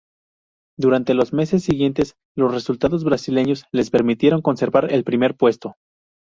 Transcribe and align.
Durante 0.79 1.13
los 1.13 1.31
meses 1.31 1.63
siguientes, 1.63 2.15
los 2.35 2.51
resultados 2.51 3.03
brasileños 3.03 3.65
les 3.71 3.91
permitieron 3.91 4.41
conservar 4.41 4.91
el 4.91 5.03
primer 5.03 5.37
puesto. 5.37 5.75